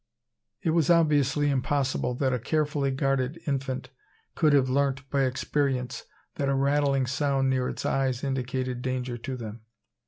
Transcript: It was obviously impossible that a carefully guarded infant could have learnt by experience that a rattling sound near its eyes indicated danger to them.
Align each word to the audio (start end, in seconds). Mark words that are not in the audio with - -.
It 0.63 0.71
was 0.71 0.89
obviously 0.89 1.51
impossible 1.51 2.15
that 2.15 2.33
a 2.33 2.39
carefully 2.39 2.89
guarded 2.89 3.39
infant 3.45 3.91
could 4.33 4.51
have 4.51 4.67
learnt 4.67 5.07
by 5.11 5.25
experience 5.25 6.05
that 6.37 6.49
a 6.49 6.55
rattling 6.55 7.05
sound 7.05 7.51
near 7.51 7.69
its 7.69 7.85
eyes 7.85 8.23
indicated 8.23 8.81
danger 8.81 9.19
to 9.19 9.37
them. 9.37 9.61